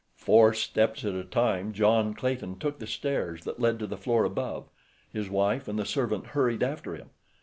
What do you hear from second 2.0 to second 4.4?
Clayton took the stairs that led to the floor